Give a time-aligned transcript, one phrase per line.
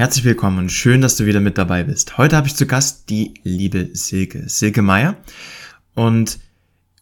[0.00, 2.16] Herzlich willkommen und schön, dass du wieder mit dabei bist.
[2.16, 5.18] Heute habe ich zu Gast die liebe Silke, Silke Meier.
[5.94, 6.38] Und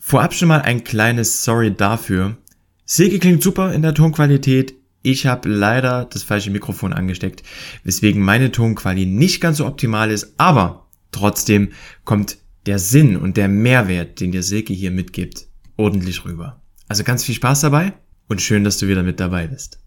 [0.00, 2.36] vorab schon mal ein kleines Sorry dafür.
[2.84, 4.74] Silke klingt super in der Tonqualität.
[5.02, 7.44] Ich habe leider das falsche Mikrofon angesteckt,
[7.84, 11.70] weswegen meine Tonqualität nicht ganz so optimal ist, aber trotzdem
[12.04, 15.46] kommt der Sinn und der Mehrwert, den dir Silke hier mitgibt,
[15.76, 16.60] ordentlich rüber.
[16.88, 17.92] Also ganz viel Spaß dabei
[18.26, 19.78] und schön, dass du wieder mit dabei bist.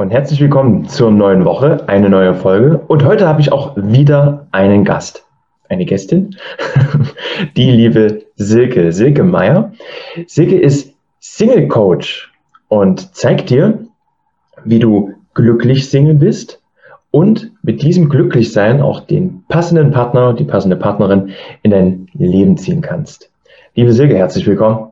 [0.00, 2.78] Und herzlich willkommen zur neuen Woche, eine neue Folge.
[2.78, 5.26] Und heute habe ich auch wieder einen Gast,
[5.68, 6.36] eine Gästin,
[7.58, 9.74] die liebe Silke, Silke Meier.
[10.26, 12.32] Silke ist Single Coach
[12.68, 13.78] und zeigt dir,
[14.64, 16.62] wie du glücklich Single bist
[17.10, 21.32] und mit diesem Glücklichsein auch den passenden Partner, die passende Partnerin
[21.62, 23.30] in dein Leben ziehen kannst.
[23.74, 24.89] Liebe Silke, herzlich willkommen.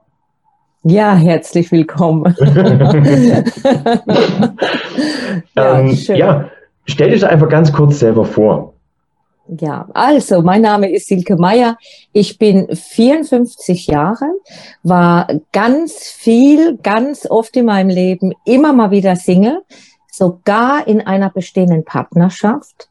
[0.85, 2.35] Ja, herzlich willkommen.
[5.57, 6.51] ja, ähm, ja,
[6.85, 8.75] stell dich einfach ganz kurz selber vor.
[9.49, 11.79] Ja, also mein Name ist Silke Meier.
[12.13, 14.27] Ich bin 54 Jahre,
[14.83, 19.63] war ganz viel, ganz oft in meinem Leben immer mal wieder Single,
[20.13, 22.89] sogar in einer bestehenden Partnerschaft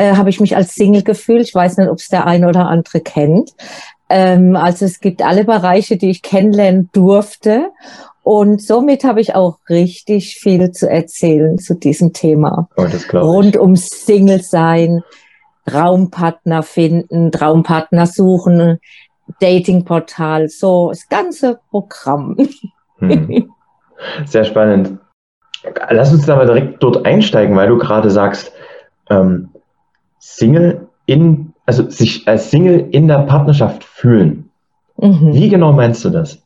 [0.00, 1.46] äh, habe ich mich als Single gefühlt.
[1.46, 3.50] Ich weiß nicht, ob es der eine oder andere kennt.
[4.10, 7.70] Ähm, also es gibt alle Bereiche, die ich kennenlernen durfte.
[8.22, 12.68] Und somit habe ich auch richtig viel zu erzählen zu diesem Thema.
[12.76, 15.02] Oh, Rund ums Single sein,
[15.64, 18.80] Traumpartner finden, Traumpartner suchen,
[19.40, 22.36] Datingportal, so das ganze Programm.
[22.98, 23.50] Hm.
[24.26, 24.98] Sehr spannend.
[25.88, 28.52] Lass uns da mal direkt dort einsteigen, weil du gerade sagst,
[29.08, 29.50] ähm,
[30.18, 34.50] Single in also sich als Single in der Partnerschaft fühlen.
[34.96, 35.32] Mhm.
[35.32, 36.38] Wie genau meinst du das?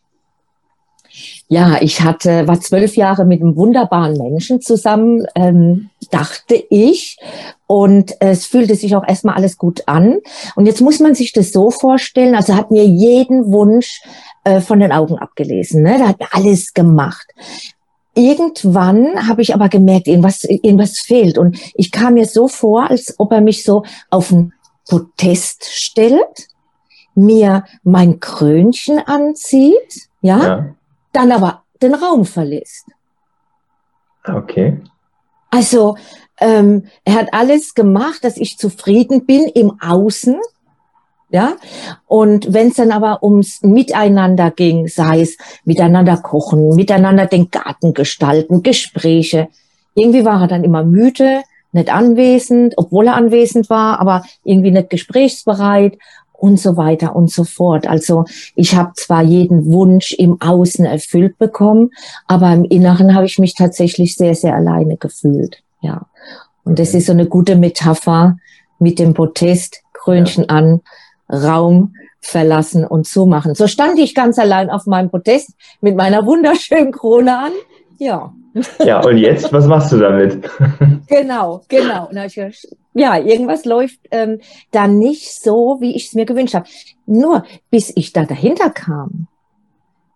[1.49, 7.19] Ja, ich hatte, war zwölf Jahre mit einem wunderbaren Menschen zusammen, ähm, dachte ich.
[7.67, 10.21] Und es fühlte sich auch erstmal alles gut an.
[10.57, 14.01] Und jetzt muss man sich das so vorstellen, also hat mir jeden Wunsch
[14.45, 15.83] äh, von den Augen abgelesen.
[15.83, 15.99] Ne?
[15.99, 17.27] Da hat mir alles gemacht.
[18.15, 21.37] Irgendwann habe ich aber gemerkt, irgendwas, irgendwas fehlt.
[21.37, 24.53] Und ich kam mir so vor, als ob er mich so auf ein
[24.89, 26.49] Protest stellt,
[27.15, 30.75] mir mein Krönchen anzieht, ja, ja.
[31.13, 32.87] dann aber den Raum verlässt.
[34.27, 34.81] Okay.
[35.51, 35.97] Also
[36.41, 40.41] ähm, er hat alles gemacht, dass ich zufrieden bin im Außen,
[41.31, 41.57] ja.
[42.07, 47.93] Und wenn es dann aber ums Miteinander ging, sei es miteinander kochen, miteinander den Garten
[47.93, 49.49] gestalten, Gespräche,
[49.95, 51.43] irgendwie war er dann immer müde,
[51.75, 55.99] nicht anwesend, obwohl er anwesend war, aber irgendwie nicht gesprächsbereit
[56.33, 57.87] und so weiter und so fort.
[57.87, 58.25] Also
[58.55, 61.91] ich habe zwar jeden Wunsch im Außen erfüllt bekommen,
[62.27, 65.63] aber im Inneren habe ich mich tatsächlich sehr, sehr alleine gefühlt.
[65.81, 66.07] Ja.
[66.65, 68.37] Und das ist so eine gute Metapher
[68.79, 70.51] mit dem Protest, Krönchen ja.
[70.51, 70.81] an,
[71.31, 73.55] Raum verlassen und so machen.
[73.55, 77.53] So stand ich ganz allein auf meinem Protest mit meiner wunderschönen Krone an.
[77.99, 78.33] Ja.
[78.85, 80.49] Ja, und jetzt, was machst du damit?
[81.07, 82.09] Genau, genau.
[82.95, 84.41] Ja, irgendwas läuft ähm,
[84.71, 86.67] da nicht so, wie ich es mir gewünscht habe.
[87.07, 89.27] Nur bis ich da dahinter kam,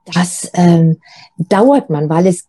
[0.06, 0.99] das ähm,
[1.37, 2.47] dauert man, weil es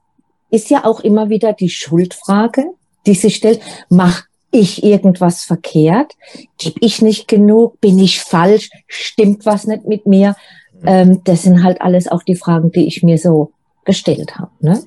[0.50, 2.66] ist ja auch immer wieder die Schuldfrage,
[3.06, 6.14] die sich stellt, mach ich irgendwas verkehrt?
[6.58, 7.80] Gib ich nicht genug?
[7.82, 8.70] Bin ich falsch?
[8.88, 10.36] Stimmt was nicht mit mir?
[10.82, 10.88] Mhm.
[10.88, 13.52] Ähm, das sind halt alles auch die Fragen, die ich mir so
[13.86, 14.52] gestellt habe.
[14.60, 14.84] Ne?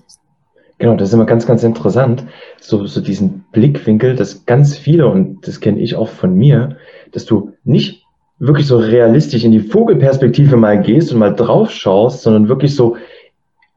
[0.82, 2.24] Genau, das ist immer ganz, ganz interessant,
[2.60, 6.76] so, so diesen Blickwinkel, dass ganz viele, und das kenne ich auch von mir,
[7.12, 8.04] dass du nicht
[8.40, 12.96] wirklich so realistisch in die Vogelperspektive mal gehst und mal drauf schaust, sondern wirklich so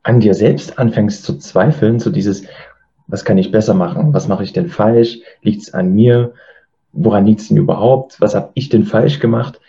[0.01, 2.47] an dir selbst anfängst zu zweifeln, so dieses,
[3.05, 4.11] was kann ich besser machen?
[4.15, 5.19] Was mache ich denn falsch?
[5.43, 6.33] Liegt es an mir?
[6.91, 8.19] Woran liegt es denn überhaupt?
[8.19, 9.61] Was habe ich denn falsch gemacht?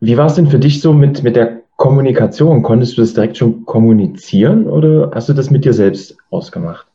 [0.00, 3.38] Wie war es denn für dich so mit, mit der Kommunikation, konntest du das direkt
[3.38, 6.86] schon kommunizieren oder hast du das mit dir selbst ausgemacht?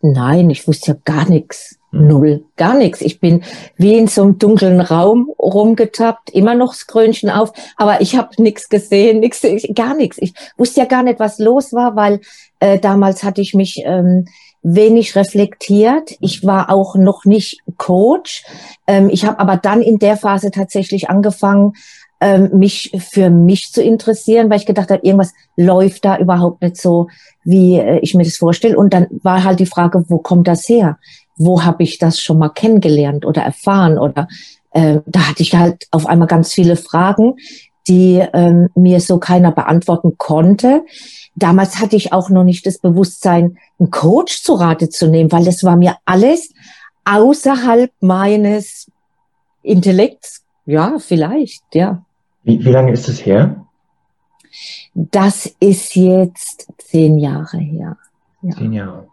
[0.00, 1.78] Nein, ich wusste ja gar nichts.
[1.90, 2.08] Hm.
[2.08, 3.02] Null, gar nichts.
[3.02, 3.42] Ich bin
[3.76, 8.30] wie in so einem dunklen Raum rumgetappt, immer noch das Krönchen auf, aber ich habe
[8.42, 9.42] nichts gesehen, nichts,
[9.74, 10.16] gar nichts.
[10.16, 12.20] Ich wusste ja gar nicht, was los war, weil
[12.60, 14.24] äh, damals hatte ich mich ähm,
[14.62, 16.16] wenig reflektiert.
[16.20, 18.44] Ich war auch noch nicht Coach.
[18.86, 21.74] Ähm, ich habe aber dann in der Phase tatsächlich angefangen,
[22.20, 26.76] ähm, mich für mich zu interessieren, weil ich gedacht habe, irgendwas läuft da überhaupt nicht
[26.76, 27.08] so,
[27.44, 28.76] wie äh, ich mir das vorstelle.
[28.76, 30.98] Und dann war halt die Frage, wo kommt das her?
[31.36, 34.28] Wo habe ich das schon mal kennengelernt oder erfahren oder
[34.72, 37.36] äh, da hatte ich halt auf einmal ganz viele Fragen,
[37.88, 40.84] die ähm, mir so keiner beantworten konnte.
[41.34, 45.44] Damals hatte ich auch noch nicht das Bewusstsein, einen Coach zu Rate zu nehmen, weil
[45.44, 46.52] das war mir alles
[47.04, 48.90] außerhalb meines
[49.62, 50.44] Intellekts.
[50.66, 52.04] Ja, vielleicht, ja.
[52.42, 53.66] Wie, wie lange ist es her?
[54.94, 57.96] Das ist jetzt zehn Jahre her.
[58.42, 58.56] Ja.
[58.56, 59.06] Zehn Jahre.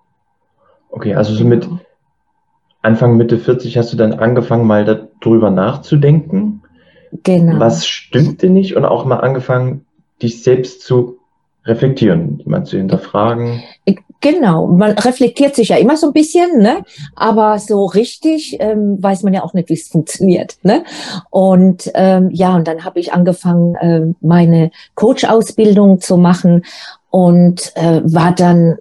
[0.89, 1.67] Okay, also so mit
[2.81, 4.85] Anfang, Mitte 40 hast du dann angefangen, mal
[5.19, 6.63] darüber nachzudenken.
[7.23, 7.59] Genau.
[7.59, 9.85] Was stimmte nicht und auch mal angefangen,
[10.21, 11.19] dich selbst zu
[11.65, 13.61] reflektieren, mal zu hinterfragen.
[14.19, 16.83] Genau, man reflektiert sich ja immer so ein bisschen, ne?
[17.15, 20.57] aber so richtig ähm, weiß man ja auch nicht, wie es funktioniert.
[20.63, 20.83] Ne?
[21.29, 26.65] Und ähm, ja, und dann habe ich angefangen, äh, meine Coach-Ausbildung zu machen
[27.11, 28.77] und äh, war dann,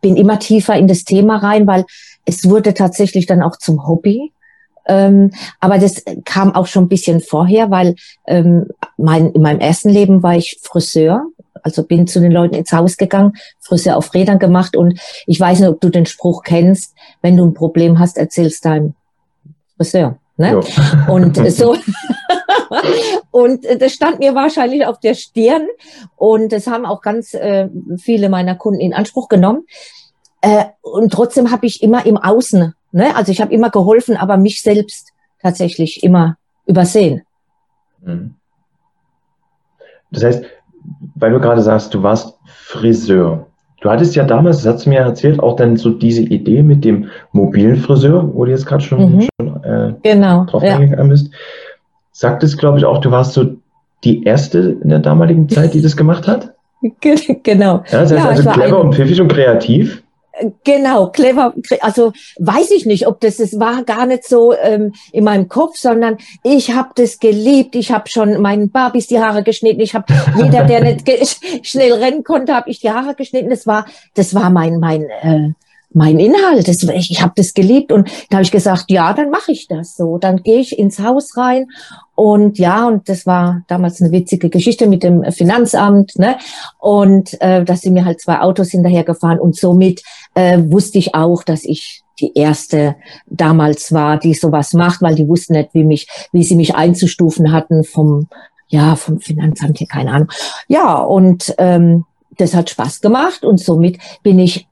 [0.00, 1.84] bin immer tiefer in das Thema rein, weil
[2.24, 4.32] es wurde tatsächlich dann auch zum Hobby.
[4.86, 5.30] Ähm,
[5.60, 7.94] aber das kam auch schon ein bisschen vorher, weil
[8.26, 8.66] ähm,
[8.96, 11.24] mein, in meinem ersten Leben war ich Friseur,
[11.62, 15.60] also bin zu den Leuten ins Haus gegangen, Friseur auf Rädern gemacht und ich weiß
[15.60, 18.94] nicht, ob du den Spruch kennst, wenn du ein Problem hast, erzählst deinem
[19.76, 20.18] Friseur.
[20.36, 20.60] Ne?
[21.08, 21.76] Und so
[23.30, 25.68] und das stand mir wahrscheinlich auf der Stirn
[26.16, 27.68] und das haben auch ganz äh,
[27.98, 29.66] viele meiner Kunden in Anspruch genommen.
[30.40, 33.16] Äh, und trotzdem habe ich immer im Außen, ne?
[33.16, 36.36] also ich habe immer geholfen, aber mich selbst tatsächlich immer
[36.66, 37.22] übersehen.
[38.00, 38.36] Mhm.
[40.10, 40.44] Das heißt,
[41.14, 43.46] weil du gerade sagst, du warst Friseur.
[43.80, 46.84] Du hattest ja damals, das hast du mir erzählt, auch dann so diese Idee mit
[46.84, 49.28] dem mobilen Friseur, wo du jetzt gerade schon, mhm.
[49.40, 50.76] schon äh, genau, drauf ja.
[50.76, 51.30] eingegangen bist.
[52.12, 53.56] Sagtest, glaube ich, auch, du warst so
[54.04, 56.54] die erste in der damaligen Zeit, die das gemacht hat?
[57.44, 57.84] Genau.
[57.90, 60.02] Ja, das heißt ja, also clever und pfiffig und kreativ.
[60.64, 61.54] Genau, clever.
[61.80, 65.76] Also weiß ich nicht, ob das es war gar nicht so ähm, in meinem Kopf,
[65.76, 67.74] sondern ich habe das geliebt.
[67.74, 69.80] Ich habe schon meinen Barbies die Haare geschnitten.
[69.80, 71.06] Ich habe jeder, der nicht
[71.66, 73.50] schnell rennen konnte, habe ich die Haare geschnitten.
[73.50, 75.50] Das war, das war mein mein äh,
[75.94, 76.68] mein Inhalt.
[76.68, 79.68] Das, ich ich habe das geliebt und da habe ich gesagt, ja, dann mache ich
[79.68, 80.18] das so.
[80.18, 81.66] Dann gehe ich ins Haus rein
[82.14, 86.36] und ja, und das war damals eine witzige Geschichte mit dem Finanzamt, ne?
[86.78, 90.02] Und äh, da sind mir halt zwei Autos hinterhergefahren und somit
[90.34, 92.96] äh, wusste ich auch, dass ich die erste
[93.26, 97.52] damals war, die sowas macht, weil die wussten nicht, wie mich, wie sie mich einzustufen
[97.52, 98.28] hatten vom,
[98.68, 100.28] ja, vom Finanzamt hier, keine Ahnung.
[100.68, 102.04] Ja, und ähm,
[102.36, 104.66] das hat Spaß gemacht und somit bin ich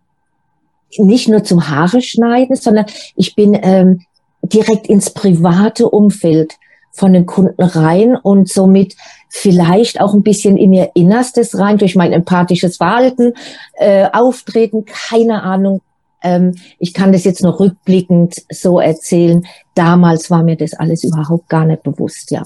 [0.99, 4.03] nicht nur zum Haare schneiden, sondern ich bin ähm,
[4.43, 6.55] direkt ins private Umfeld
[6.93, 8.97] von den Kunden rein und somit
[9.29, 13.35] vielleicht auch ein bisschen in ihr Innerstes rein durch mein empathisches Verhalten,
[13.75, 15.83] äh, Auftreten, keine Ahnung.
[16.23, 19.47] Ähm, ich kann das jetzt noch rückblickend so erzählen.
[19.75, 22.43] Damals war mir das alles überhaupt gar nicht bewusst, ja.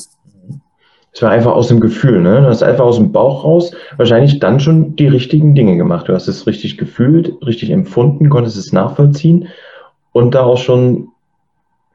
[1.15, 2.41] Es war einfach aus dem Gefühl, ne?
[2.41, 6.09] Du hast einfach aus dem Bauch raus wahrscheinlich dann schon die richtigen Dinge gemacht.
[6.09, 9.49] Du hast es richtig gefühlt, richtig empfunden, konntest es nachvollziehen
[10.13, 11.09] und daraus schon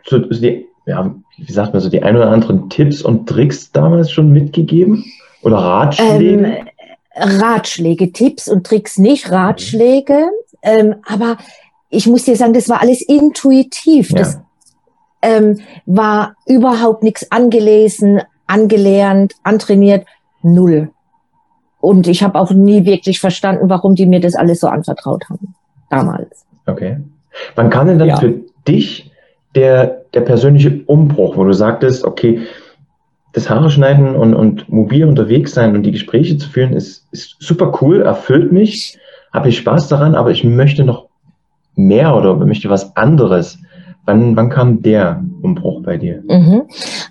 [0.06, 4.10] so die, ja, wie sagt man so, die ein oder anderen Tipps und Tricks damals
[4.10, 5.04] schon mitgegeben?
[5.42, 6.46] Oder Ratschläge?
[6.46, 6.68] Ähm,
[7.16, 10.14] Ratschläge, Tipps und Tricks nicht, Ratschläge.
[10.14, 10.30] Mhm.
[10.62, 11.38] Ähm, aber
[11.90, 14.12] ich muss dir sagen, das war alles intuitiv.
[14.12, 14.18] Ja.
[14.18, 14.40] Das
[15.22, 20.06] ähm, war überhaupt nichts angelesen, angelernt, antrainiert,
[20.42, 20.90] null.
[21.80, 25.56] Und ich habe auch nie wirklich verstanden, warum die mir das alles so anvertraut haben.
[25.90, 26.46] Damals.
[26.66, 26.98] Okay.
[27.56, 28.18] Wann kam denn dann ja.
[28.18, 29.12] für dich
[29.56, 32.42] der, der persönliche Umbruch, wo du sagtest, okay,
[33.34, 37.36] das Haare schneiden und, und mobil unterwegs sein und die Gespräche zu führen, ist, ist
[37.40, 38.98] super cool, erfüllt mich,
[39.32, 41.08] habe ich Spaß daran, aber ich möchte noch
[41.76, 43.60] mehr oder möchte was anderes.
[44.10, 46.24] Wann, wann kam der Umbruch bei dir?
[46.28, 46.64] Mhm.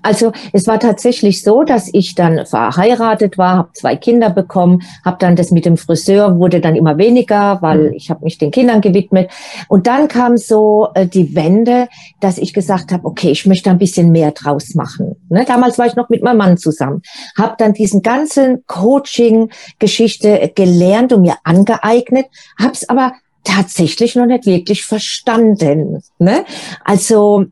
[0.03, 5.17] Also es war tatsächlich so, dass ich dann verheiratet war, habe zwei Kinder bekommen, habe
[5.21, 7.93] dann das mit dem Friseur wurde dann immer weniger, weil mhm.
[7.93, 9.31] ich habe mich den Kindern gewidmet.
[9.69, 11.87] Und dann kam so äh, die Wende,
[12.19, 15.15] dass ich gesagt habe, okay, ich möchte ein bisschen mehr draus machen.
[15.29, 15.45] Ne?
[15.47, 17.03] Damals war ich noch mit meinem Mann zusammen,
[17.39, 22.27] habe dann diesen ganzen Coaching-Geschichte gelernt und mir angeeignet,
[22.59, 23.13] habe es aber
[23.49, 26.03] tatsächlich noch nicht wirklich verstanden.
[26.19, 26.45] Ne?
[26.85, 27.47] Also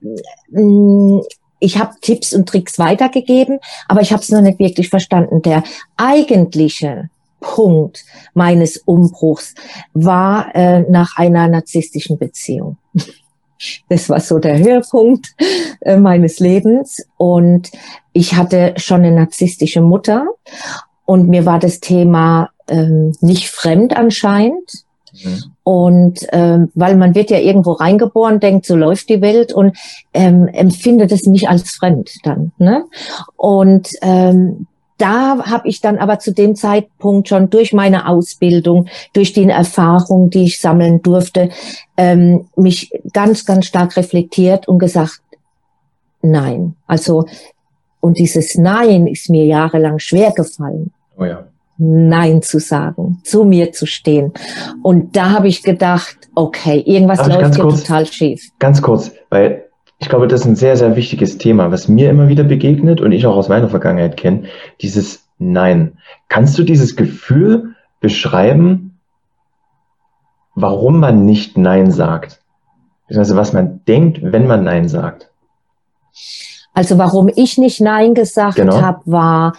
[0.50, 1.20] mm,
[1.58, 5.42] ich habe Tipps und Tricks weitergegeben, aber ich habe es noch nicht wirklich verstanden.
[5.42, 5.64] Der
[5.96, 7.08] eigentliche
[7.40, 9.54] Punkt meines Umbruchs
[9.94, 12.76] war äh, nach einer narzisstischen Beziehung.
[13.88, 15.34] Das war so der Höhepunkt
[15.80, 17.06] äh, meines Lebens.
[17.16, 17.70] Und
[18.12, 20.26] ich hatte schon eine narzisstische Mutter.
[21.06, 24.84] Und mir war das Thema ähm, nicht fremd anscheinend.
[25.24, 25.42] Mhm.
[25.62, 29.76] Und ähm, weil man wird ja irgendwo reingeboren, denkt, so läuft die Welt und
[30.14, 32.52] ähm, empfindet es nicht als fremd dann.
[32.58, 32.84] Ne?
[33.36, 34.66] Und ähm,
[34.98, 40.30] da habe ich dann aber zu dem Zeitpunkt schon durch meine Ausbildung, durch die Erfahrung,
[40.30, 41.50] die ich sammeln durfte,
[41.96, 45.20] ähm, mich ganz, ganz stark reflektiert und gesagt,
[46.22, 46.76] nein.
[46.86, 47.26] Also,
[48.00, 50.92] und dieses Nein ist mir jahrelang schwer gefallen.
[51.18, 51.46] Oh ja.
[51.78, 54.32] Nein zu sagen, zu mir zu stehen.
[54.82, 58.50] Und da habe ich gedacht, okay, irgendwas läuft hier kurz, total schief.
[58.58, 59.64] Ganz kurz, weil
[59.98, 63.12] ich glaube, das ist ein sehr, sehr wichtiges Thema, was mir immer wieder begegnet und
[63.12, 64.44] ich auch aus meiner Vergangenheit kenne,
[64.80, 65.98] dieses Nein.
[66.28, 68.98] Kannst du dieses Gefühl beschreiben,
[70.54, 72.40] warum man nicht Nein sagt?
[73.08, 75.30] Also was man denkt, wenn man Nein sagt?
[76.74, 78.80] Also warum ich nicht Nein gesagt genau.
[78.82, 79.54] habe, war,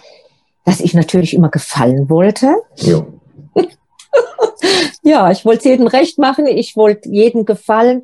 [0.68, 2.54] dass ich natürlich immer gefallen wollte.
[2.76, 3.06] Jo.
[5.02, 8.02] ja, ich wollte jedem recht machen, ich wollte jedem gefallen,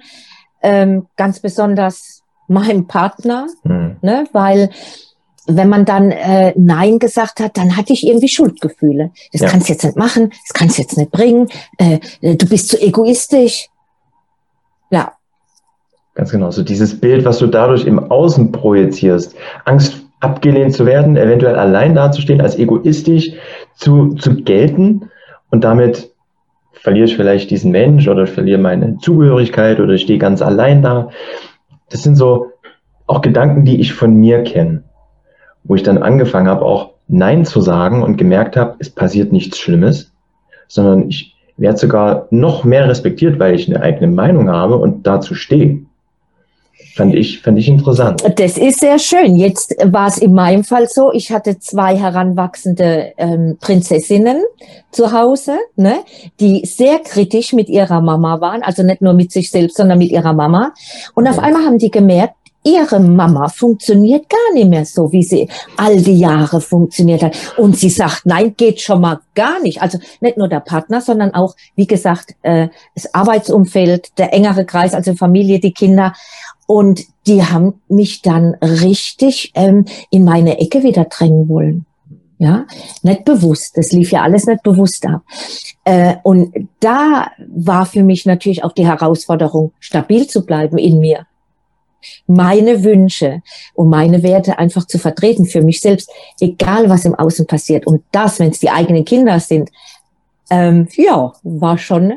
[0.62, 3.96] ähm, ganz besonders meinem Partner, hm.
[4.00, 4.70] ne, weil
[5.46, 9.10] wenn man dann äh, Nein gesagt hat, dann hatte ich irgendwie Schuldgefühle.
[9.32, 9.48] Das ja.
[9.50, 12.68] kannst du jetzt nicht machen, das kannst du jetzt nicht bringen, äh, äh, du bist
[12.68, 13.68] zu egoistisch.
[14.90, 15.12] Ja.
[16.14, 16.50] Ganz genau.
[16.50, 19.34] So dieses Bild, was du dadurch im Außen projizierst.
[19.66, 23.32] Angst abgelehnt zu werden, eventuell allein dazustehen, als egoistisch
[23.76, 25.10] zu, zu gelten
[25.50, 26.10] und damit
[26.72, 30.82] verliere ich vielleicht diesen Mensch oder ich verliere meine Zugehörigkeit oder ich stehe ganz allein
[30.82, 31.10] da.
[31.90, 32.48] Das sind so
[33.06, 34.84] auch Gedanken, die ich von mir kenne,
[35.62, 39.58] wo ich dann angefangen habe, auch Nein zu sagen und gemerkt habe, es passiert nichts
[39.58, 40.12] Schlimmes,
[40.68, 45.34] sondern ich werde sogar noch mehr respektiert, weil ich eine eigene Meinung habe und dazu
[45.34, 45.82] stehe.
[46.94, 48.22] Fand ich, fand ich interessant.
[48.36, 49.36] Das ist sehr schön.
[49.36, 54.42] Jetzt war es in meinem Fall so, ich hatte zwei heranwachsende ähm, Prinzessinnen
[54.92, 55.96] zu Hause, ne,
[56.38, 60.10] die sehr kritisch mit ihrer Mama waren, also nicht nur mit sich selbst, sondern mit
[60.10, 60.72] ihrer Mama.
[61.14, 61.36] Und okay.
[61.36, 66.00] auf einmal haben die gemerkt, ihre Mama funktioniert gar nicht mehr so, wie sie all
[66.00, 67.36] die Jahre funktioniert hat.
[67.58, 69.82] Und sie sagt, nein, geht schon mal gar nicht.
[69.82, 74.94] Also nicht nur der Partner, sondern auch, wie gesagt, äh, das Arbeitsumfeld, der engere Kreis,
[74.94, 76.14] also Familie, die Kinder.
[76.66, 81.86] Und die haben mich dann richtig ähm, in meine Ecke wieder drängen wollen.
[82.38, 82.66] Ja,
[83.02, 83.76] nicht bewusst.
[83.76, 85.22] Das lief ja alles nicht bewusst ab.
[85.84, 91.26] Äh, und da war für mich natürlich auch die Herausforderung, stabil zu bleiben in mir.
[92.26, 93.40] Meine Wünsche
[93.74, 97.86] und meine Werte einfach zu vertreten für mich selbst, egal was im Außen passiert.
[97.86, 99.70] Und das, wenn es die eigenen Kinder sind,
[100.50, 102.14] ähm, ja, war schon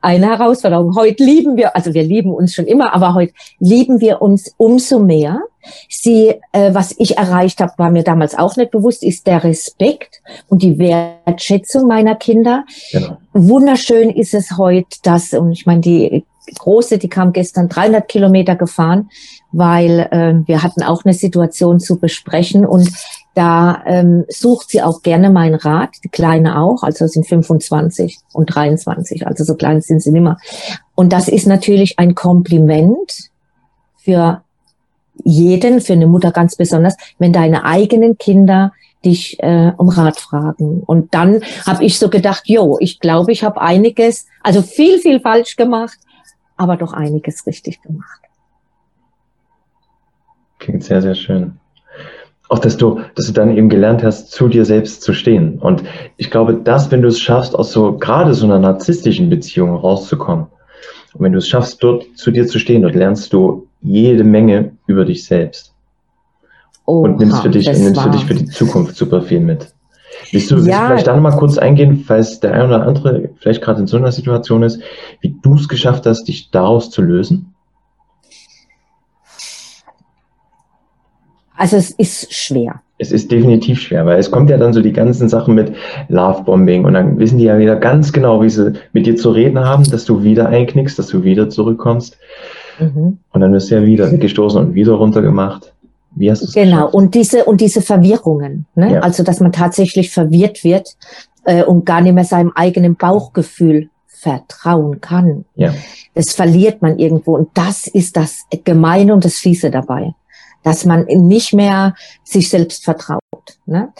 [0.00, 0.94] eine Herausforderung.
[0.96, 4.98] Heute lieben wir, also wir lieben uns schon immer, aber heute lieben wir uns umso
[5.00, 5.42] mehr.
[5.88, 10.22] Sie, äh, was ich erreicht habe, war mir damals auch nicht bewusst, ist der Respekt
[10.48, 12.64] und die Wertschätzung meiner Kinder.
[12.92, 13.18] Genau.
[13.34, 16.24] Wunderschön ist es heute, dass, und ich meine, die
[16.58, 19.10] Große, die kam gestern 300 Kilometer gefahren,
[19.52, 22.90] weil äh, wir hatten auch eine Situation zu besprechen und
[23.34, 28.54] da ähm, sucht sie auch gerne meinen Rat, die Kleine auch, also sind 25 und
[28.54, 30.38] 23, also so klein sind sie nimmer.
[30.94, 33.30] Und das ist natürlich ein Kompliment
[33.98, 34.42] für
[35.22, 38.72] jeden, für eine Mutter ganz besonders, wenn deine eigenen Kinder
[39.04, 40.82] dich äh, um Rat fragen.
[40.82, 45.20] Und dann habe ich so gedacht, jo, ich glaube, ich habe einiges, also viel, viel
[45.20, 45.98] falsch gemacht,
[46.56, 48.20] aber doch einiges richtig gemacht.
[50.58, 51.60] Klingt sehr, sehr schön
[52.50, 55.58] auch dass du, dass du dann eben gelernt hast, zu dir selbst zu stehen.
[55.60, 55.84] Und
[56.16, 60.46] ich glaube, dass, wenn du es schaffst, aus so gerade so einer narzisstischen Beziehung rauszukommen,
[61.14, 64.72] und wenn du es schaffst, dort zu dir zu stehen, dort lernst du jede Menge
[64.86, 65.72] über dich selbst.
[66.86, 69.72] Oha, und nimmst für dich, nimmst für dich für die Zukunft super viel mit.
[70.32, 70.60] Willst du, ja.
[70.60, 73.86] willst du vielleicht da nochmal kurz eingehen, falls der eine oder andere vielleicht gerade in
[73.86, 74.80] so einer Situation ist,
[75.20, 77.49] wie du es geschafft hast, dich daraus zu lösen?
[81.60, 82.80] Also es ist schwer.
[82.96, 85.74] Es ist definitiv schwer, weil es kommt ja dann so die ganzen Sachen mit
[86.08, 89.58] Lovebombing und dann wissen die ja wieder ganz genau, wie sie mit dir zu reden
[89.60, 92.16] haben, dass du wieder einknickst, dass du wieder zurückkommst.
[92.78, 93.18] Mhm.
[93.30, 95.74] Und dann wirst du ja wieder weggestoßen und wieder runtergemacht.
[96.12, 96.94] Wie hast du es Genau, geschafft?
[96.94, 98.94] und diese, und diese Verwirrungen, ne?
[98.94, 99.00] Ja.
[99.00, 100.96] also dass man tatsächlich verwirrt wird
[101.44, 105.44] äh, und gar nicht mehr seinem eigenen Bauchgefühl vertrauen kann.
[105.56, 105.74] Ja.
[106.14, 110.14] Das verliert man irgendwo und das ist das Gemeine und das Fiese dabei
[110.62, 113.20] dass man nicht mehr sich selbst vertraut.
[113.66, 113.92] Ne?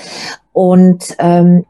[0.53, 1.65] Und ähm,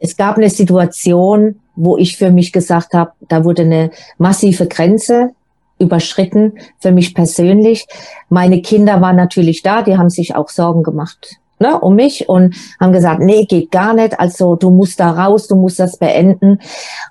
[0.00, 5.30] es gab eine Situation, wo ich für mich gesagt habe, da wurde eine massive Grenze
[5.78, 7.86] überschritten für mich persönlich.
[8.28, 11.36] Meine Kinder waren natürlich da, die haben sich auch Sorgen gemacht.
[11.58, 14.18] ne, um mich und haben gesagt, nee, geht gar nicht.
[14.18, 16.60] Also du musst da raus, du musst das beenden.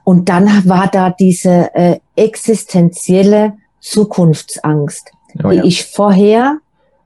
[0.03, 5.11] Und dann war da diese äh, existenzielle Zukunftsangst,
[5.43, 5.63] oh, die ja.
[5.63, 6.57] ich vorher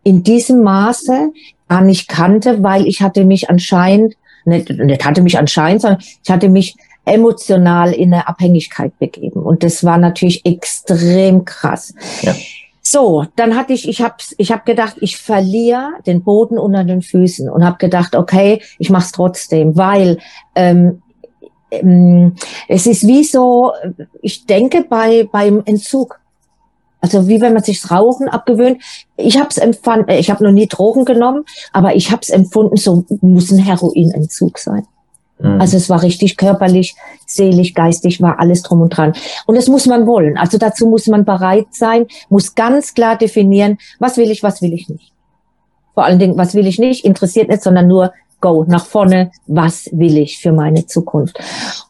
[0.08, 1.34] in diesem Maße
[1.68, 6.32] gar nicht kannte, weil ich hatte mich anscheinend, nicht, nicht hatte mich anscheinend, sondern ich
[6.32, 9.44] hatte mich emotional in eine Abhängigkeit begeben.
[9.44, 11.94] Und das war natürlich extrem krass.
[12.22, 12.34] Ja.
[12.82, 17.02] So, dann hatte ich, ich habe ich hab gedacht, ich verliere den Boden unter den
[17.02, 20.20] Füßen und habe gedacht, okay, ich mache es trotzdem, weil
[20.56, 21.02] ähm,
[21.70, 22.36] ähm,
[22.70, 23.74] es ist wie so,
[24.22, 26.22] ich denke bei beim Entzug.
[27.00, 28.82] Also wie wenn man sich das Rauchen abgewöhnt.
[29.16, 32.78] Ich habe es empfunden, ich habe noch nie Drogen genommen, aber ich habe es empfunden,
[32.78, 34.86] so muss ein Heroinentzug sein.
[35.40, 35.62] Mhm.
[35.62, 39.14] Also es war richtig körperlich, seelisch, geistig, war alles drum und dran.
[39.46, 40.38] Und das muss man wollen.
[40.38, 44.74] Also dazu muss man bereit sein, muss ganz klar definieren, was will ich, was will
[44.74, 45.14] ich nicht.
[45.94, 49.90] Vor allen Dingen, was will ich nicht, interessiert nicht, sondern nur go, nach vorne, was
[49.92, 51.40] will ich für meine Zukunft.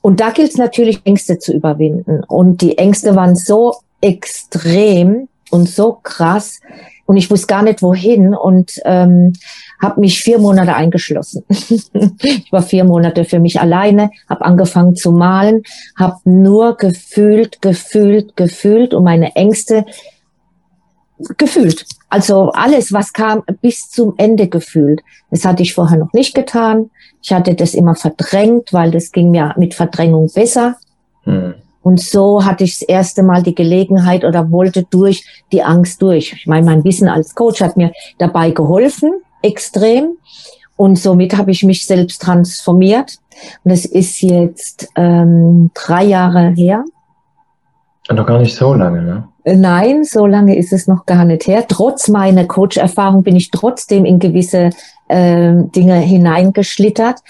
[0.02, 2.24] Und da gilt es natürlich, Ängste zu überwinden.
[2.24, 6.60] Und die Ängste waren so extrem und so krass,
[7.08, 9.34] und ich wusste gar nicht wohin und ähm,
[9.82, 11.44] habe mich vier Monate eingeschlossen.
[11.50, 15.63] ich war vier Monate für mich alleine, habe angefangen zu malen,
[15.98, 19.86] habe nur gefühlt, gefühlt, gefühlt und meine Ängste
[21.38, 21.86] gefühlt.
[22.10, 25.01] Also alles, was kam, bis zum Ende gefühlt.
[25.32, 26.92] Das hatte ich vorher noch nicht getan.
[27.24, 30.75] Ich hatte das immer verdrängt, weil das ging mir mit Verdrängung besser.
[31.24, 31.56] Hm.
[31.88, 36.34] Und so hatte ich das erste Mal die Gelegenheit oder wollte durch die Angst durch.
[36.34, 40.17] Ich meine, mein Wissen als Coach hat mir dabei geholfen, extrem.
[40.75, 43.20] Und somit habe ich mich selbst transformiert.
[43.63, 46.84] Und es ist jetzt ähm, drei Jahre her.
[48.12, 49.27] Noch gar nicht so lange, ne?
[49.46, 51.67] Nein, so lange ist es noch gar nicht her.
[51.70, 54.72] Trotz meiner Coach-Erfahrung bin ich trotzdem in gewisse
[55.08, 57.22] äh, Dinge hineingeschlittert,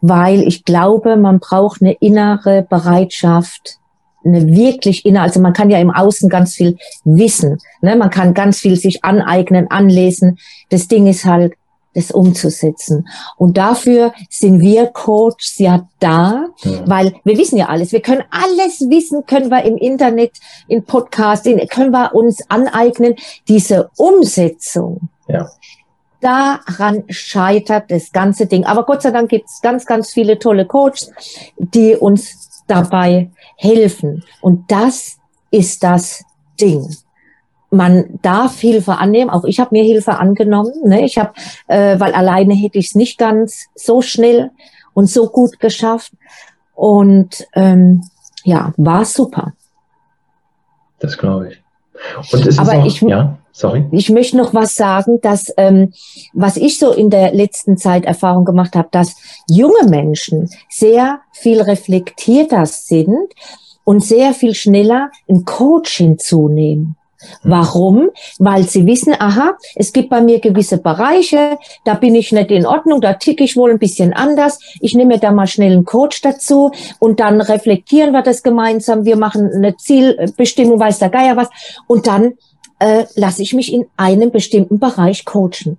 [0.00, 3.80] weil ich glaube, man braucht eine innere Bereitschaft,
[4.24, 7.96] eine wirklich inne, also man kann ja im Außen ganz viel wissen, ne?
[7.96, 10.38] man kann ganz viel sich aneignen, anlesen.
[10.70, 11.54] Das Ding ist halt,
[11.94, 13.08] das umzusetzen.
[13.36, 16.82] Und dafür sind wir Coaches ja da, ja.
[16.86, 17.92] weil wir wissen ja alles.
[17.92, 20.32] Wir können alles wissen, können wir im Internet,
[20.68, 23.16] in Podcast, in, können wir uns aneignen.
[23.48, 25.50] Diese Umsetzung, ja.
[26.20, 28.64] daran scheitert das ganze Ding.
[28.64, 31.10] Aber Gott sei Dank gibt es ganz, ganz viele tolle Coaches,
[31.58, 32.41] die uns
[32.72, 34.24] dabei helfen.
[34.40, 35.18] Und das
[35.50, 36.24] ist das
[36.60, 36.88] Ding.
[37.70, 39.30] Man darf Hilfe annehmen.
[39.30, 40.72] Auch ich habe mir Hilfe angenommen.
[40.84, 41.04] Ne?
[41.04, 41.32] Ich habe,
[41.68, 44.50] äh, weil alleine hätte ich es nicht ganz so schnell
[44.94, 46.12] und so gut geschafft.
[46.74, 48.02] Und ähm,
[48.44, 49.52] ja, war super.
[50.98, 51.62] Das glaube ich.
[52.32, 53.84] Und es Aber ist auch, ich, ja, sorry.
[53.92, 55.92] Ich möchte noch was sagen, dass ähm,
[56.32, 59.16] was ich so in der letzten Zeit Erfahrung gemacht habe, dass
[59.48, 63.32] junge Menschen sehr viel reflektierter sind
[63.84, 66.96] und sehr viel schneller ein Coach hinzunehmen.
[67.42, 68.10] Warum?
[68.38, 72.66] Weil sie wissen, aha, es gibt bei mir gewisse Bereiche, da bin ich nicht in
[72.66, 74.58] Ordnung, da ticke ich wohl ein bisschen anders.
[74.80, 79.04] Ich nehme da mal schnell einen Coach dazu und dann reflektieren wir das gemeinsam.
[79.04, 81.48] Wir machen eine Zielbestimmung, weiß der Geier was.
[81.86, 82.34] Und dann
[82.82, 85.78] äh, lasse ich mich in einem bestimmten Bereich coachen.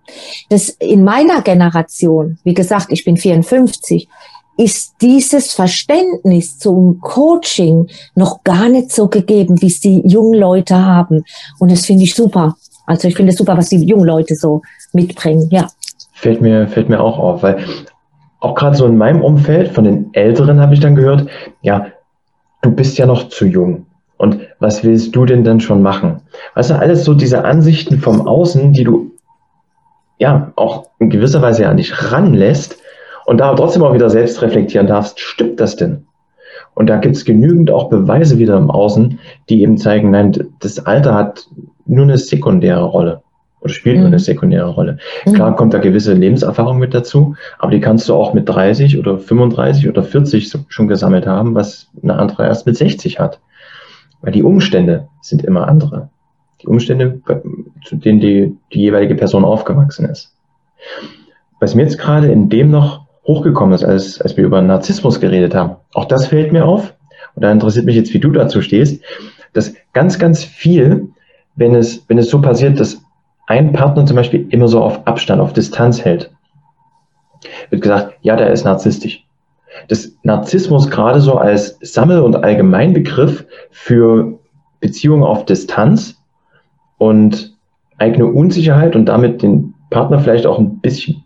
[0.49, 4.07] Das in meiner Generation, wie gesagt, ich bin 54,
[4.55, 10.77] ist dieses Verständnis zum Coaching noch gar nicht so gegeben, wie es die jungen Leute
[10.77, 11.25] haben.
[11.59, 12.55] Und das finde ich super.
[12.85, 14.61] Also ich finde es super, was die jungen Leute so
[14.93, 15.67] mitbringen, ja.
[16.13, 17.65] Fällt mir, fällt mir auch auf, weil
[18.39, 21.27] auch gerade so in meinem Umfeld von den Älteren habe ich dann gehört,
[21.61, 21.87] ja,
[22.61, 23.87] du bist ja noch zu jung.
[24.17, 26.21] Und was willst du denn dann schon machen?
[26.55, 29.11] Weißt du, alles so diese Ansichten vom Außen, die du
[30.17, 32.77] ja auch in gewisser Weise an dich ranlässt,
[33.25, 36.05] und da trotzdem auch wieder selbst reflektieren darfst, stimmt das denn?
[36.75, 40.85] Und da gibt es genügend auch Beweise wieder im Außen, die eben zeigen, nein, das
[40.85, 41.47] Alter hat
[41.85, 43.21] nur eine sekundäre Rolle
[43.61, 44.01] oder spielt mhm.
[44.01, 44.97] nur eine sekundäre Rolle.
[45.25, 45.33] Mhm.
[45.33, 49.19] Klar kommt da gewisse Lebenserfahrung mit dazu, aber die kannst du auch mit 30 oder
[49.19, 53.39] 35 oder 40 schon gesammelt haben, was eine andere erst mit 60 hat.
[54.23, 56.09] Weil die Umstände sind immer andere.
[56.61, 57.21] Die Umstände,
[57.85, 60.33] zu denen die, die jeweilige Person aufgewachsen ist.
[61.59, 65.53] Was mir jetzt gerade in dem noch hochgekommen ist, als, als wir über Narzissmus geredet
[65.53, 65.75] haben.
[65.93, 66.93] Auch das fällt mir auf.
[67.35, 69.03] Und da interessiert mich jetzt, wie du dazu stehst,
[69.53, 71.09] dass ganz, ganz viel,
[71.55, 73.01] wenn es, wenn es so passiert, dass
[73.47, 76.31] ein Partner zum Beispiel immer so auf Abstand, auf Distanz hält,
[77.69, 79.22] wird gesagt, ja, der ist narzisstisch.
[79.87, 84.39] Das Narzissmus gerade so als Sammel- und Allgemeinbegriff für
[84.79, 86.17] Beziehungen auf Distanz
[86.97, 87.55] und
[87.97, 91.23] eigene Unsicherheit und damit den Partner vielleicht auch ein bisschen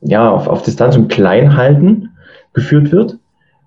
[0.00, 2.10] ja, auf, auf Distanz und Kleinhalten
[2.52, 3.18] geführt wird,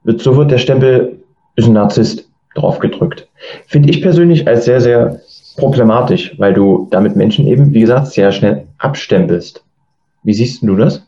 [0.04, 1.20] wird sofort der Stempel
[1.56, 3.28] ist ein Narzisst draufgedrückt.
[3.68, 5.20] Finde ich persönlich als sehr, sehr
[5.58, 9.64] problematisch, weil du damit Menschen eben, wie gesagt, sehr schnell abstempelst.
[10.24, 11.06] Wie siehst du das?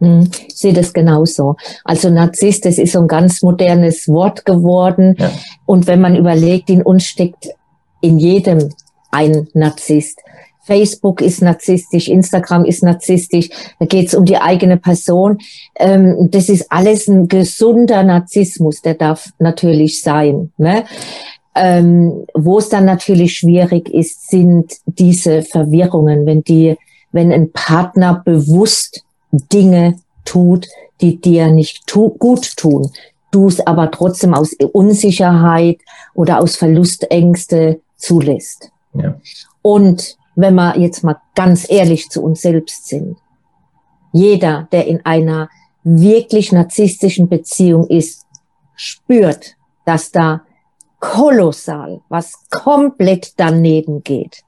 [0.00, 1.56] Hm, ich sehe das genauso.
[1.84, 5.16] Also Narzisst, das ist so ein ganz modernes Wort geworden.
[5.18, 5.30] Ja.
[5.64, 7.48] Und wenn man überlegt, in uns steckt
[8.00, 8.70] in jedem
[9.10, 10.20] ein Narzisst.
[10.66, 15.38] Facebook ist narzisstisch, Instagram ist narzisstisch, da geht es um die eigene Person.
[15.76, 20.50] Ähm, das ist alles ein gesunder Narzissmus, der darf natürlich sein.
[20.58, 20.84] Ne?
[21.54, 26.76] Ähm, wo es dann natürlich schwierig ist, sind diese Verwirrungen, wenn die,
[27.12, 30.66] wenn ein Partner bewusst Dinge tut,
[31.00, 32.90] die dir nicht tu gut tun,
[33.30, 35.78] du es aber trotzdem aus Unsicherheit
[36.14, 38.70] oder aus Verlustängste zulässt.
[38.94, 39.18] Ja.
[39.62, 43.16] Und wenn wir jetzt mal ganz ehrlich zu uns selbst sind,
[44.12, 45.48] jeder, der in einer
[45.82, 48.26] wirklich narzisstischen Beziehung ist,
[48.74, 50.42] spürt, dass da
[51.00, 54.42] kolossal was komplett daneben geht.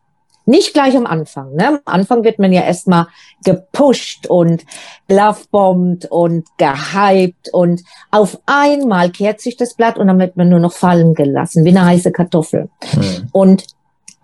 [0.49, 1.55] Nicht gleich am Anfang.
[1.55, 1.69] Ne?
[1.69, 3.07] Am Anfang wird man ja erstmal
[3.45, 4.65] gepusht und
[5.07, 10.59] lovebombt und gehypt und auf einmal kehrt sich das Blatt und dann wird man nur
[10.59, 12.71] noch fallen gelassen, wie eine heiße Kartoffel.
[12.95, 13.29] Mhm.
[13.33, 13.67] Und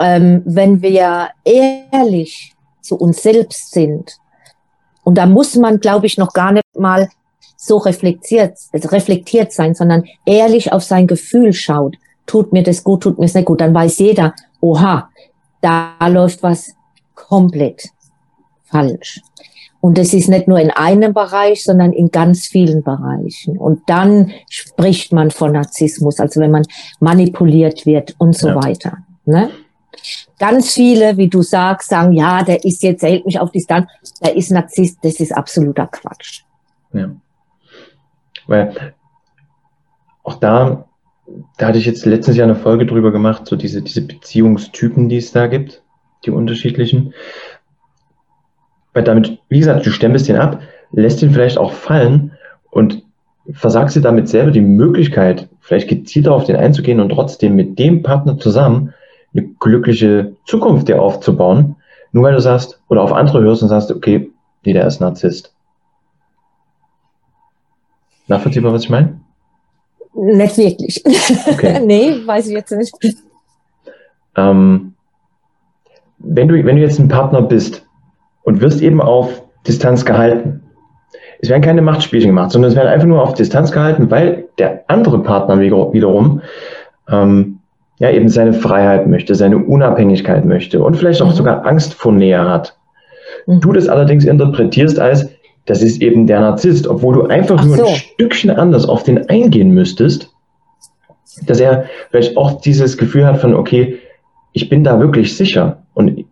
[0.00, 4.16] ähm, wenn wir ehrlich zu uns selbst sind,
[5.02, 7.10] und da muss man, glaube ich, noch gar nicht mal
[7.54, 11.96] so reflektiert, reflektiert sein, sondern ehrlich auf sein Gefühl schaut.
[12.24, 13.60] Tut mir das gut, tut mir es nicht gut.
[13.60, 14.32] Dann weiß jeder,
[14.62, 15.10] oha,
[15.64, 16.74] da läuft was
[17.14, 17.88] komplett
[18.64, 19.20] falsch.
[19.80, 23.58] Und das ist nicht nur in einem Bereich, sondern in ganz vielen Bereichen.
[23.58, 26.64] Und dann spricht man von Narzissmus, also wenn man
[27.00, 28.62] manipuliert wird und so ja.
[28.62, 28.98] weiter.
[29.26, 29.50] Ne?
[30.38, 33.88] Ganz viele, wie du sagst, sagen, ja, der ist jetzt, er hält mich auf Distanz,
[34.22, 36.42] der ist Narzisst, das ist absoluter Quatsch.
[36.92, 37.10] Ja.
[38.46, 38.94] Weil
[40.22, 40.86] auch da,
[41.56, 45.16] da hatte ich jetzt letztes Jahr eine Folge drüber gemacht, so diese, diese Beziehungstypen, die
[45.16, 45.82] es da gibt,
[46.24, 47.14] die unterschiedlichen.
[48.92, 50.60] Weil damit, wie gesagt, du stempelst den ab,
[50.92, 52.32] lässt ihn vielleicht auch fallen
[52.70, 53.02] und
[53.50, 58.02] versagst dir damit selber die Möglichkeit, vielleicht gezielt auf den einzugehen und trotzdem mit dem
[58.02, 58.94] Partner zusammen
[59.34, 61.76] eine glückliche Zukunft dir aufzubauen,
[62.12, 64.30] nur weil du sagst oder auf andere hörst und sagst, okay,
[64.64, 65.52] nee, der ist Narzisst.
[68.28, 69.20] Nachvollziehbar, was ich meine?
[70.14, 71.02] Nicht wirklich.
[71.52, 71.80] Okay.
[71.84, 72.94] nee, weiß ich jetzt nicht.
[74.36, 74.94] Ähm,
[76.18, 77.86] wenn, du, wenn du jetzt ein Partner bist
[78.42, 80.62] und wirst eben auf Distanz gehalten,
[81.40, 84.84] es werden keine Machtspielchen gemacht, sondern es werden einfach nur auf Distanz gehalten, weil der
[84.88, 86.40] andere Partner wiederum
[87.10, 87.58] ähm,
[87.98, 91.34] ja eben seine Freiheit möchte, seine Unabhängigkeit möchte und vielleicht auch mhm.
[91.34, 92.76] sogar Angst vor Nähe hat.
[93.46, 93.60] Mhm.
[93.60, 95.28] Du das allerdings interpretierst als,
[95.66, 97.86] das ist eben der Narzisst, obwohl du einfach Ach nur so.
[97.86, 100.30] ein Stückchen anders auf den eingehen müsstest,
[101.46, 103.98] dass er vielleicht auch dieses Gefühl hat von, okay,
[104.52, 106.24] ich bin da wirklich sicher und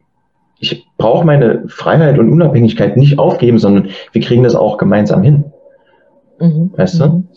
[0.58, 5.44] ich brauche meine Freiheit und Unabhängigkeit nicht aufgeben, sondern wir kriegen das auch gemeinsam hin.
[6.42, 6.72] Mhm.
[6.76, 7.06] Weißt du?
[7.06, 7.28] Mhm.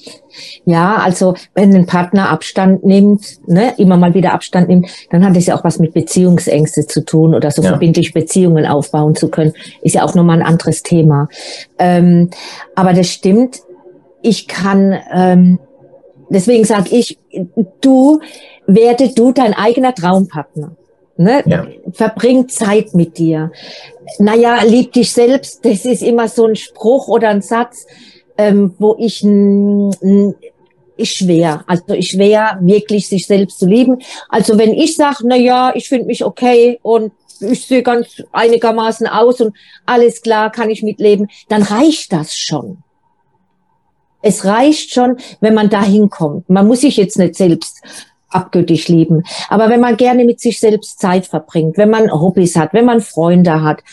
[0.65, 5.37] Ja, also wenn ein Partner Abstand nimmt, ne, immer mal wieder Abstand nimmt, dann hat
[5.37, 7.69] es ja auch was mit Beziehungsängste zu tun oder so ja.
[7.69, 9.53] verbindlich Beziehungen aufbauen zu können.
[9.83, 11.29] Ist ja auch nochmal ein anderes Thema.
[11.77, 12.31] Ähm,
[12.73, 13.61] aber das stimmt,
[14.23, 15.59] ich kann, ähm,
[16.29, 17.19] deswegen sage ich,
[17.81, 18.21] du
[18.65, 20.75] werde du dein eigener Traumpartner.
[21.17, 21.43] Ne?
[21.45, 21.67] Ja.
[21.93, 23.51] Verbring Zeit mit dir.
[24.17, 27.85] Naja, lieb dich selbst, das ist immer so ein Spruch oder ein Satz
[28.37, 29.23] ähm, wo ich
[30.97, 31.63] ist schwer.
[31.67, 34.01] Also ist schwer, wirklich sich selbst zu lieben.
[34.29, 39.07] Also wenn ich sage, na ja, ich finde mich okay und ich sehe ganz einigermaßen
[39.07, 42.77] aus und alles klar, kann ich mitleben, dann reicht das schon.
[44.21, 46.49] Es reicht schon, wenn man da hinkommt.
[46.49, 47.81] Man muss sich jetzt nicht selbst
[48.29, 49.23] abgöttisch lieben.
[49.49, 53.01] Aber wenn man gerne mit sich selbst Zeit verbringt, wenn man Hobbys hat, wenn man
[53.01, 53.83] Freunde hat,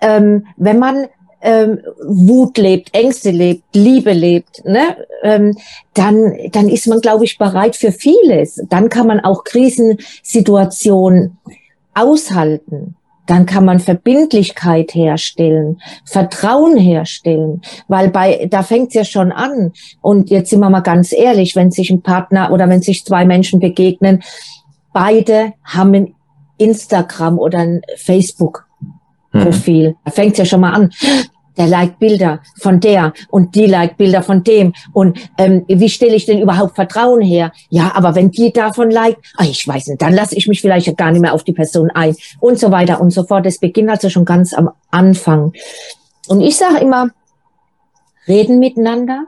[0.00, 1.06] ähm, wenn man
[1.40, 5.56] ähm, Wut lebt, Ängste lebt, Liebe lebt, ne, ähm,
[5.94, 8.62] dann, dann ist man, glaube ich, bereit für vieles.
[8.68, 11.38] Dann kann man auch Krisensituationen
[11.94, 12.96] aushalten.
[13.26, 19.72] Dann kann man Verbindlichkeit herstellen, Vertrauen herstellen, weil bei da fängt's ja schon an.
[20.00, 23.24] Und jetzt sind wir mal ganz ehrlich, wenn sich ein Partner oder wenn sich zwei
[23.24, 24.22] Menschen begegnen,
[24.92, 26.14] beide haben ein
[26.58, 28.65] Instagram oder ein Facebook
[29.44, 29.96] Profil.
[30.04, 30.90] Da fängt's ja schon mal an
[31.56, 34.74] der liked Bilder von der und die liked Bilder von dem.
[34.92, 37.52] Und ähm, wie stelle ich denn überhaupt Vertrauen her?
[37.70, 40.96] Ja, aber wenn die davon liked, ah, ich weiß nicht, dann lasse ich mich vielleicht
[40.96, 43.46] gar nicht mehr auf die Person ein und so weiter und so fort.
[43.46, 45.52] Das beginnt also schon ganz am Anfang.
[46.28, 47.10] Und ich sage immer,
[48.28, 49.26] reden miteinander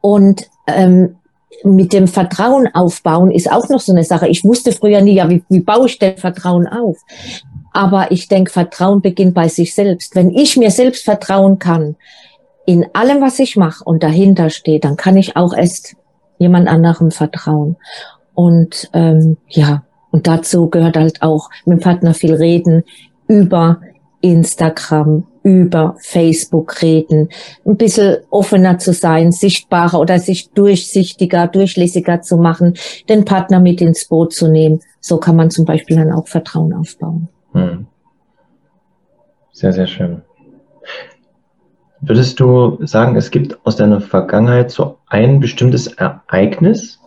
[0.00, 1.16] und ähm,
[1.64, 4.28] mit dem Vertrauen aufbauen ist auch noch so eine Sache.
[4.28, 6.98] Ich wusste früher nie, ja, wie, wie baue ich denn Vertrauen auf?
[7.78, 10.16] Aber ich denke, Vertrauen beginnt bei sich selbst.
[10.16, 11.94] Wenn ich mir selbst vertrauen kann,
[12.66, 15.94] in allem, was ich mache und dahinter stehe, dann kann ich auch erst
[16.38, 17.76] jemand anderem vertrauen.
[18.34, 22.82] Und ähm, ja, und dazu gehört halt auch mit dem Partner viel reden
[23.28, 23.80] über
[24.22, 27.28] Instagram, über Facebook reden,
[27.64, 32.74] ein bisschen offener zu sein, sichtbarer oder sich durchsichtiger, durchlässiger zu machen,
[33.08, 34.80] den Partner mit ins Boot zu nehmen.
[35.00, 37.28] So kann man zum Beispiel dann auch Vertrauen aufbauen.
[37.58, 37.86] Hm.
[39.52, 40.22] Sehr, sehr schön.
[42.00, 47.00] Würdest du sagen, es gibt aus deiner Vergangenheit so ein bestimmtes Ereignis,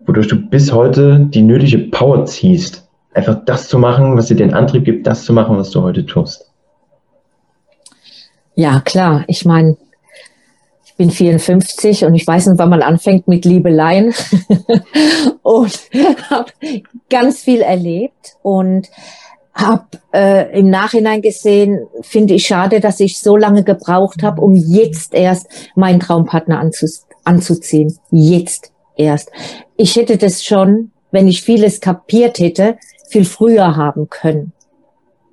[0.00, 4.52] wodurch du bis heute die nötige Power ziehst, einfach das zu machen, was dir den
[4.52, 6.52] Antrieb gibt, das zu machen, was du heute tust?
[8.54, 9.24] Ja, klar.
[9.28, 9.78] Ich meine,
[11.02, 14.14] bin 54 und ich weiß nicht, wann man anfängt mit Liebeleien
[15.42, 15.80] und
[16.30, 16.52] habe
[17.10, 18.88] ganz viel erlebt und
[19.52, 24.54] habe äh, im Nachhinein gesehen, finde ich schade, dass ich so lange gebraucht habe, um
[24.54, 26.86] jetzt erst meinen Traumpartner anzu
[27.24, 27.98] anzuziehen.
[28.12, 29.32] Jetzt erst.
[29.76, 34.52] Ich hätte das schon, wenn ich vieles kapiert hätte, viel früher haben können.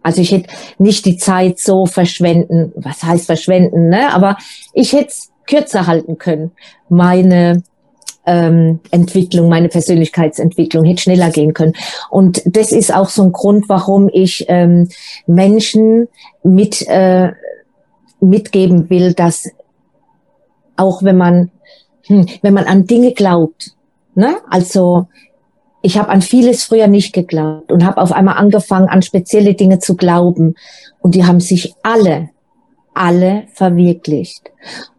[0.01, 4.11] Also ich hätte nicht die Zeit so verschwenden, was heißt verschwenden, ne?
[4.13, 4.37] Aber
[4.73, 5.13] ich hätte
[5.49, 6.51] kürzer halten können.
[6.87, 7.63] Meine
[8.25, 11.73] ähm, Entwicklung, meine Persönlichkeitsentwicklung hätte schneller gehen können.
[12.09, 14.87] Und das ist auch so ein Grund, warum ich ähm,
[15.25, 16.07] Menschen
[16.43, 17.31] mit äh,
[18.21, 19.49] mitgeben will, dass
[20.75, 21.51] auch wenn man
[22.03, 23.71] hm, wenn man an Dinge glaubt,
[24.15, 25.07] ne, also
[25.81, 29.79] ich habe an vieles früher nicht geglaubt und habe auf einmal angefangen, an spezielle Dinge
[29.79, 30.55] zu glauben.
[30.99, 32.29] Und die haben sich alle,
[32.93, 34.51] alle verwirklicht.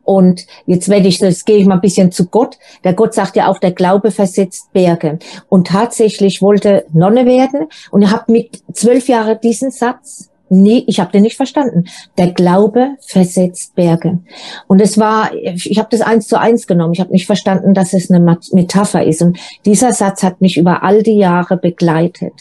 [0.02, 2.58] Und jetzt werde ich, jetzt gehe ich mal ein bisschen zu Gott.
[2.82, 5.18] Der Gott sagt ja auch, der Glaube versetzt Berge.
[5.48, 10.98] Und tatsächlich wollte Nonne werden und ich habe mit zwölf Jahren diesen Satz Nee, ich
[10.98, 11.84] habe den nicht verstanden.
[12.18, 14.18] Der Glaube versetzt Berge.
[14.66, 16.92] Und es war, ich habe das eins zu eins genommen.
[16.92, 19.22] Ich habe nicht verstanden, dass es eine Metapher ist.
[19.22, 22.32] Und dieser Satz hat mich über all die Jahre begleitet.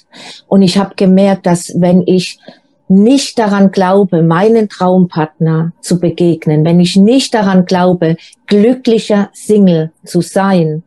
[0.48, 2.40] Und ich habe gemerkt, dass wenn ich
[2.89, 10.21] nicht daran glaube, meinen Traumpartner zu begegnen, wenn ich nicht daran glaube, glücklicher Single zu
[10.21, 10.84] sein,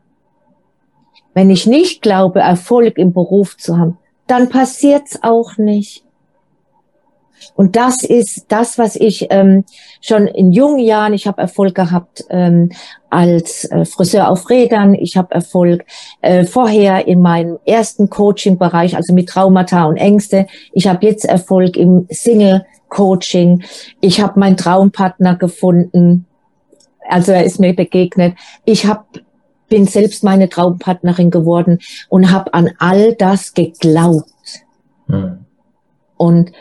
[1.33, 6.02] wenn ich nicht glaube, Erfolg im Beruf zu haben, dann passiert's auch nicht.
[7.55, 9.65] Und das ist das, was ich ähm,
[10.01, 12.71] schon in jungen Jahren, ich habe Erfolg gehabt ähm,
[13.11, 15.85] als äh, Friseur auf Rädern, ich habe Erfolg
[16.21, 20.47] äh, vorher in meinem ersten Coaching-Bereich, also mit Traumata und Ängste.
[20.73, 23.63] Ich habe jetzt Erfolg im Single-Coaching.
[24.01, 26.27] Ich habe meinen Traumpartner gefunden.
[27.09, 28.35] Also er ist mir begegnet.
[28.65, 29.05] Ich habe
[29.73, 31.79] bin selbst meine Traumpartnerin geworden
[32.11, 34.27] und habe an all das geglaubt.
[35.07, 35.47] Hm.
[36.19, 36.53] Und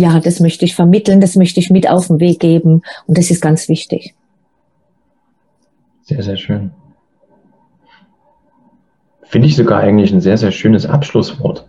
[0.00, 3.30] ja, das möchte ich vermitteln, das möchte ich mit auf den Weg geben und das
[3.30, 4.14] ist ganz wichtig.
[6.02, 6.72] Sehr, sehr schön.
[9.22, 11.68] Finde ich sogar eigentlich ein sehr, sehr schönes Abschlusswort.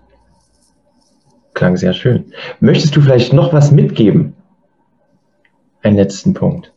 [1.54, 2.34] Klang sehr schön.
[2.60, 4.34] Möchtest du vielleicht noch was mitgeben?
[5.84, 6.74] Einen letzten Punkt.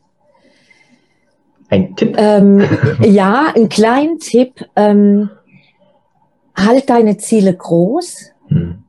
[1.70, 2.16] Ein Tipp?
[2.18, 2.62] Ähm,
[3.00, 4.66] ja, einen kleinen Tipp.
[4.76, 5.30] Ähm,
[6.54, 8.84] halt deine Ziele groß hm.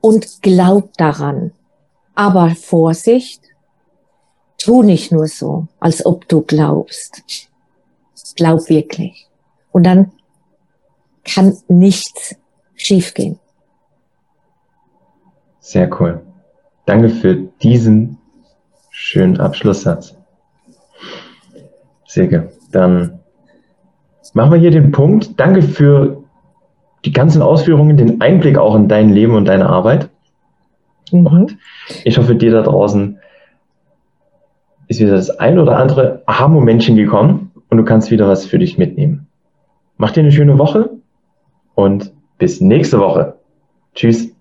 [0.00, 1.52] und glaub daran.
[2.14, 3.42] Aber Vorsicht,
[4.58, 7.22] tu nicht nur so, als ob du glaubst.
[8.36, 9.28] Glaub wirklich.
[9.72, 10.12] Und dann
[11.24, 12.36] kann nichts
[12.74, 13.38] schiefgehen.
[15.60, 16.20] Sehr cool.
[16.86, 18.18] Danke für diesen
[18.90, 20.16] schönen Abschlusssatz.
[22.06, 23.20] Silke, dann
[24.34, 25.40] machen wir hier den Punkt.
[25.40, 26.22] Danke für
[27.04, 30.10] die ganzen Ausführungen, den Einblick auch in dein Leben und deine Arbeit.
[31.20, 31.26] Mhm.
[31.26, 31.58] Und
[32.04, 33.18] ich hoffe, dir da draußen
[34.88, 38.76] ist wieder das ein oder andere Aha-Momentchen gekommen und du kannst wieder was für dich
[38.76, 39.26] mitnehmen.
[39.96, 40.90] Mach dir eine schöne Woche
[41.74, 43.36] und bis nächste Woche.
[43.94, 44.33] Tschüss.